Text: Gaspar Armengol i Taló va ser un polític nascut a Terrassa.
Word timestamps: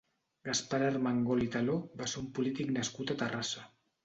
Gaspar 0.47 0.79
Armengol 0.85 1.43
i 1.49 1.49
Taló 1.57 1.75
va 2.01 2.09
ser 2.15 2.19
un 2.23 2.31
polític 2.39 2.73
nascut 2.79 3.15
a 3.17 3.19
Terrassa. 3.23 3.69